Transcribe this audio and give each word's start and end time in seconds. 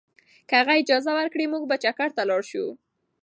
که 0.47 0.53
هغه 0.59 0.73
اجازه 0.79 1.11
ورکړي، 1.15 1.45
موږ 1.51 1.63
به 1.69 1.75
چکر 1.83 2.09
ته 2.15 2.21
لاړ 2.29 2.41
شو. 2.51 2.65